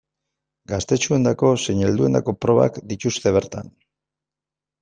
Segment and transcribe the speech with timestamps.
[0.71, 3.73] Gaztetxoentzako zein helduentzako probak dituzte bertan.